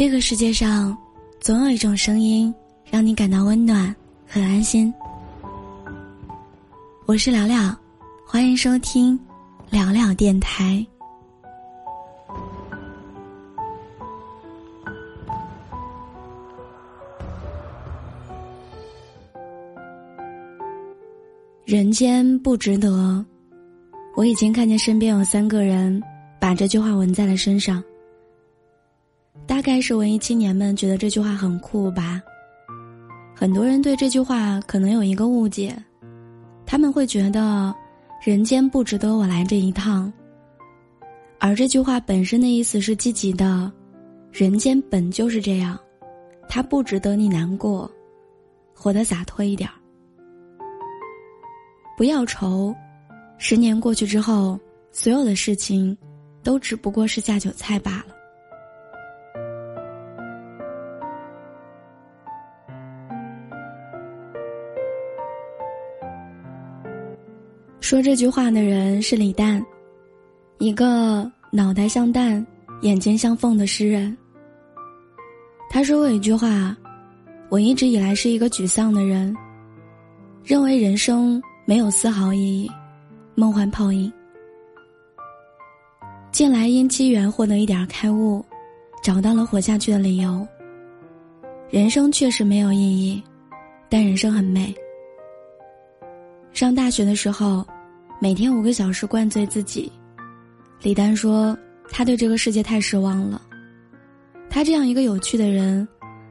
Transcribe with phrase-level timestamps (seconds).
[0.00, 0.96] 这个世界上，
[1.40, 2.54] 总有一种声音
[2.90, 3.94] 让你感到温暖
[4.26, 4.90] 和安心。
[7.04, 7.78] 我是聊聊，
[8.26, 9.20] 欢迎收听
[9.68, 10.82] 聊聊电台。
[21.66, 23.22] 人间不值得。
[24.16, 26.02] 我已经看见身边有三个人
[26.40, 27.84] 把这句话纹在了身上。
[29.60, 32.18] 大概是文艺青年们觉得这句话很酷吧。
[33.36, 35.76] 很多人对这句话可能有一个误解，
[36.64, 37.74] 他们会觉得
[38.24, 40.10] 人间不值得我来这一趟。
[41.38, 43.70] 而这句话本身的意思是积极的，
[44.32, 45.78] 人间本就是这样，
[46.48, 47.90] 它不值得你难过，
[48.74, 49.76] 活得洒脱一点儿。
[51.98, 52.74] 不要愁，
[53.36, 54.58] 十年过去之后，
[54.90, 55.94] 所有的事情
[56.42, 58.16] 都只不过是下酒菜罢了。
[67.90, 69.60] 说这句话的人是李诞，
[70.58, 72.46] 一个脑袋像蛋、
[72.82, 74.16] 眼睛像凤的诗人。
[75.68, 76.76] 他说过一句话
[77.50, 79.36] ：“我一直以来是一个沮丧的人，
[80.44, 82.70] 认为人生。”没有丝毫意义，
[83.34, 84.12] 梦幻泡影。
[86.30, 88.44] 近来因机缘获得一点开悟，
[89.02, 90.46] 找到了活下去的理由。
[91.70, 93.20] 人生确实没有意义，
[93.88, 94.72] 但人生很美。
[96.52, 97.64] 上大学的时候，
[98.22, 99.90] 每天五个小时灌醉自己。
[100.82, 101.56] 李丹说，
[101.88, 103.40] 他对这个世界太失望了。
[104.50, 105.88] 他这样一个有趣的人，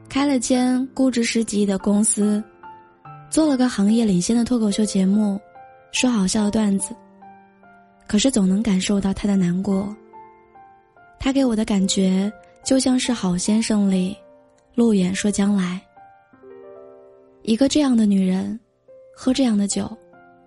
[0.08, 2.40] 开了间估值十几亿的公司。
[3.28, 5.40] 做了个行业领先的脱口秀节目，
[5.90, 6.94] 说好笑的段子。
[8.06, 9.92] 可是总能感受到他的难过。
[11.18, 12.32] 他给我的感觉
[12.64, 14.16] 就像是好先生里，
[14.76, 15.80] 路远说将来。
[17.42, 18.58] 一个这样的女人，
[19.12, 19.90] 喝这样的酒，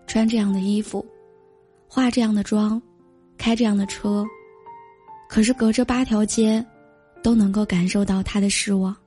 [0.07, 1.05] 穿这样的衣服，
[1.95, 2.81] 化这样的妆，
[3.37, 4.25] 开这样的车，
[5.29, 6.65] 可是隔着八条街，
[7.21, 8.97] 都能够感受到他的失望。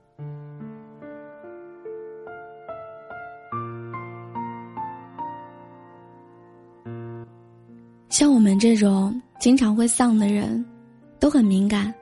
[8.07, 10.65] 像我们这种经常会丧的人，
[11.19, 11.93] 都很敏感，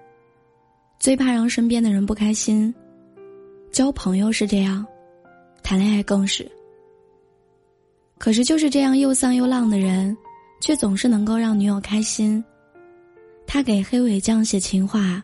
[0.99, 2.71] 最怕让身边的人不开心。
[3.71, 4.85] 交朋友是这样，
[5.63, 6.47] 谈恋爱更是。
[8.19, 10.15] 可是就是这样又丧又浪的人，
[10.65, 12.43] 却总是能够让女友开心。
[13.45, 15.23] 他给黑尾酱写情话，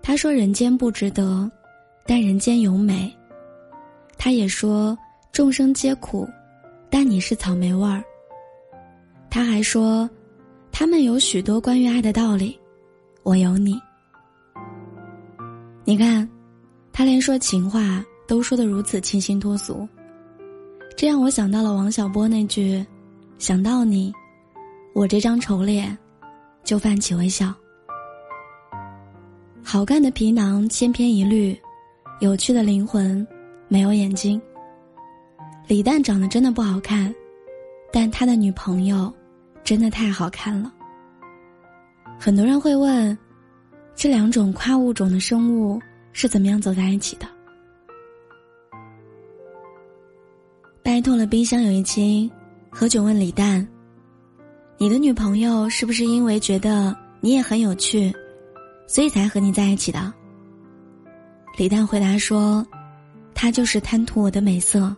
[0.00, 1.50] 他说人间不值得，
[2.06, 3.12] 但人间有美。
[4.16, 4.96] 他也说
[5.32, 6.28] 众生皆苦，
[6.88, 8.00] 但你是草莓味儿。
[9.28, 10.08] 他还说，
[10.70, 12.56] 他们有许多关于爱的道理，
[13.24, 13.76] 我有你。
[15.84, 16.28] 你看，
[16.92, 19.84] 他连说情话都说得如此清新脱俗，
[20.96, 22.86] 这让我想到了王小波那句
[23.36, 24.14] ：“想到你，
[24.94, 25.96] 我这张丑脸
[26.62, 27.52] 就泛起微笑。”
[29.62, 31.54] 好看的皮囊千篇一律，
[32.20, 33.26] 有趣的灵魂
[33.68, 34.40] 没有眼睛。
[35.66, 37.14] 李诞长得真的不好看，
[37.92, 39.12] 但他的女朋友。
[39.64, 40.70] 真的太好看了。
[42.20, 43.16] 很多人会问，
[43.94, 45.80] 这两种跨物种的生物
[46.12, 47.26] 是怎么样走在一起的？
[50.82, 52.30] 拜托了，冰箱有一期，
[52.70, 53.66] 何炅问李诞
[54.76, 58.12] ：“你的女朋友是不是因为觉得你也很有趣，
[58.86, 60.12] 所以才和你在一起的？”
[61.56, 62.66] 李诞回答说
[63.34, 64.94] ：“她就是贪图我的美色。”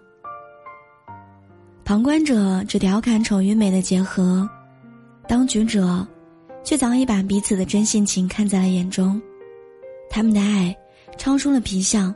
[1.85, 4.49] 旁观者只调侃丑与美的结合。
[5.29, 6.07] 当局者，
[6.65, 9.21] 却早已把彼此的真性情看在了眼中。
[10.09, 10.75] 他们的爱
[11.19, 12.15] 超出了皮相，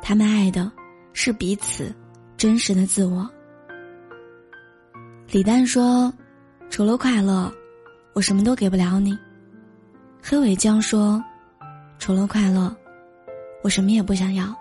[0.00, 0.70] 他们爱的
[1.12, 1.94] 是彼此
[2.36, 3.28] 真实的自我。
[5.30, 6.12] 李诞说
[6.70, 7.50] ：“除了快乐，
[8.12, 9.18] 我什么都给不了你。”
[10.22, 11.22] 黑尾江说
[11.98, 12.74] ：“除了快乐，
[13.62, 14.54] 我什么也不想要。”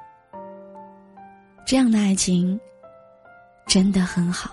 [1.65, 2.59] 这样的爱情
[3.65, 4.51] 真的很好。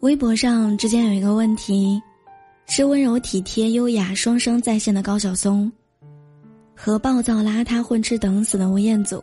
[0.00, 2.02] 微博上之前有一个问题，
[2.72, 5.70] 是温柔体贴、优雅双生在线的高晓松，
[6.72, 9.20] 和暴躁邋遢、混吃等死的吴彦祖，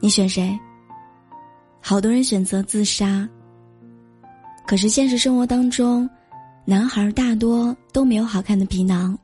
[0.00, 0.54] 你选谁？
[1.80, 3.26] 好多人选择自杀。
[4.66, 6.08] 可是现实生活当中，
[6.66, 9.18] 男孩大多都没有好看的皮囊，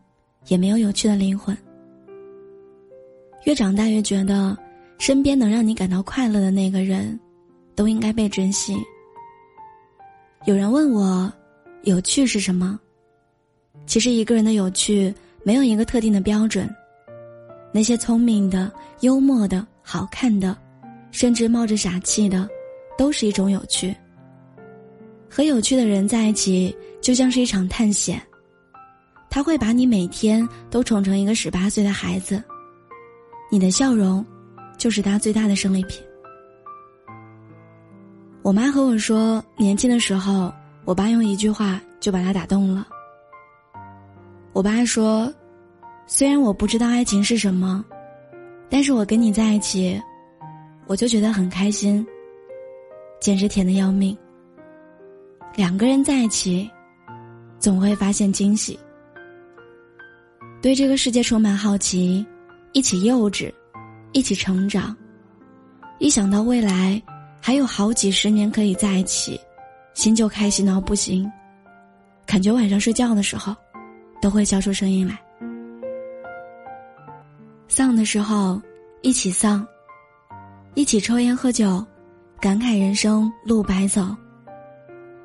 [0.49, 1.55] 也没有有趣的灵魂。
[3.45, 4.57] 越长大越觉得，
[4.97, 7.21] 身边能让你感到快乐的那个人，
[7.75, 8.75] 都应该被珍惜。
[10.47, 11.31] 有人问我，
[11.83, 12.81] 有趣是什么？
[13.85, 15.13] 其实一个人的有趣
[15.45, 16.73] 没有一个特定的标准。
[17.73, 20.57] 那些聪明的、幽默的、好看的，
[21.11, 22.49] 甚至冒着傻气的，
[22.97, 23.95] 都是一种有趣。
[25.29, 28.23] 和有趣的人在一起，就像是一场探险。
[29.29, 32.43] 他会把你每天都宠成一个十八岁的孩子，
[33.51, 34.25] 你的笑容，
[34.79, 36.01] 就是他最大的胜利品。
[38.41, 40.51] 我妈和我说，年轻的时候，
[40.87, 42.87] 我爸用一句话就把他打动了。
[44.57, 45.31] 我爸说
[46.09, 47.85] ：“虽然我不知道爱情是什么，
[48.71, 50.01] 但是我跟你在一起，
[50.87, 52.05] 我就觉得很开心，
[53.21, 54.17] 简直甜的要命。
[55.57, 56.71] 两个人在一起，
[57.59, 58.81] 总会发现惊喜。”
[60.63, 62.25] 对这个世界充满好奇，
[62.73, 63.53] 一起幼稚，
[64.13, 64.97] 一起成长。
[65.99, 67.01] 一想到未来
[67.43, 69.39] 还有好几十年可以在一起，
[69.93, 71.31] 心就开心到不行，
[72.25, 73.55] 感觉晚上睡觉的时候
[74.21, 75.19] 都会笑出声音来。
[77.69, 78.61] 丧的时候
[79.03, 79.67] 一起丧，
[80.75, 81.85] 一起抽烟喝酒，
[82.41, 84.15] 感慨人生路白走。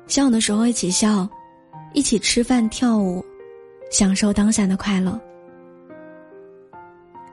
[0.06, 1.28] 笑的时候一起笑，
[1.94, 3.24] 一起吃饭跳舞，
[3.90, 5.18] 享受当下的快乐。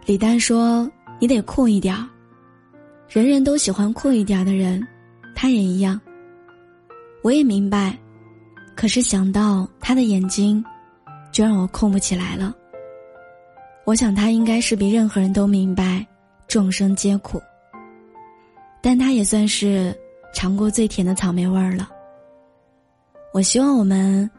[0.05, 0.89] 李诞说
[1.19, 2.07] ：“你得酷一点儿，
[3.09, 4.81] 人人都喜欢酷一点的人，
[5.35, 5.99] 他也一样。
[7.21, 7.97] 我也明白，
[8.75, 10.63] 可是想到他的眼睛，
[11.39, 12.53] 就让我控不起来了。
[13.85, 16.05] 我想他应该是比任何人都明白
[16.49, 17.41] 众生皆苦，
[18.81, 19.97] 但他也算是
[20.33, 21.89] 尝过最甜的草莓味儿了。
[23.33, 24.29] 我希望我们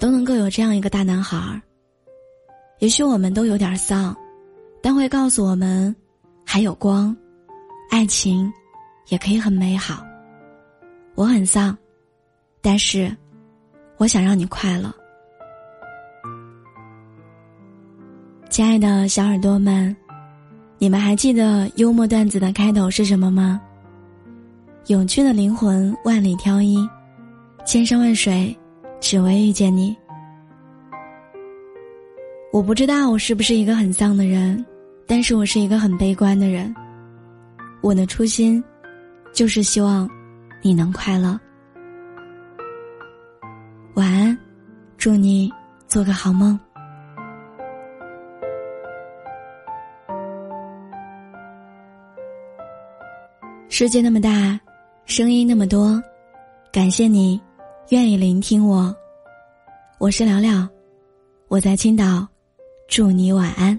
[0.00, 1.60] 都能够有这样一个大男孩儿。
[2.78, 4.16] 也许我们都有点丧。”
[4.80, 5.94] 但会告诉我们，
[6.42, 7.14] 还有光，
[7.90, 8.50] 爱情
[9.08, 10.02] 也可以很美好。
[11.16, 11.76] 我很丧，
[12.62, 13.14] 但是
[13.98, 14.90] 我想让你快乐。
[18.56, 19.94] 亲爱的小耳朵们，
[20.78, 23.60] 你们还记得幽默段子的开头是什么吗？
[24.86, 26.78] 有趣的灵魂万里挑一，
[27.66, 28.56] 千山万水
[28.98, 29.94] 只为遇见你。
[32.50, 34.64] 我不知道我是不是一个很丧的人。
[35.06, 36.74] 但是我是一个很悲观的人，
[37.82, 38.64] 我的初心，
[39.34, 40.08] 就是希望
[40.62, 41.38] 你能快乐。
[43.96, 44.38] 晚安，
[44.96, 45.52] 祝你
[45.86, 46.58] 做个好梦。
[53.78, 54.58] 世界那么大，
[55.04, 56.02] 声音那么多，
[56.72, 57.38] 感谢你
[57.90, 58.96] 愿意聆听我。
[59.98, 60.66] 我是聊聊，
[61.48, 62.26] 我在青岛，
[62.88, 63.78] 祝你晚安。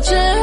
[0.00, 0.33] 着。